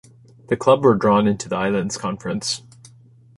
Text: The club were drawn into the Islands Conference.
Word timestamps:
The 0.47 0.57
club 0.57 0.83
were 0.83 0.95
drawn 0.95 1.27
into 1.27 1.47
the 1.47 1.57
Islands 1.57 1.95
Conference. 1.95 2.63